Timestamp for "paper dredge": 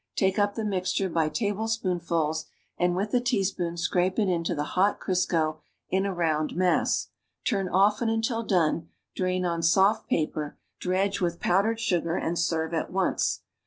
10.09-11.21